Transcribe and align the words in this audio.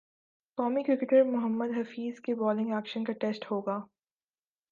قومی 0.57 0.83
کرکٹر 0.83 1.23
محمد 1.23 1.77
حفیظ 1.77 2.19
کے 2.19 2.35
bowling 2.35 2.73
action 2.73 3.03
کا 3.03 3.13
ٹیسٹ 3.21 3.45
ہو 3.51 3.59
گا 3.61 3.77